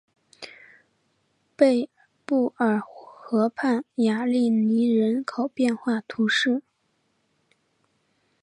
[1.55, 1.87] 贝
[2.25, 6.63] 布尔河畔雅利尼人口变化图示